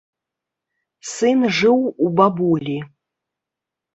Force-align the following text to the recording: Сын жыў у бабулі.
Сын 1.15 1.39
жыў 1.59 1.77
у 2.07 2.09
бабулі. 2.19 2.77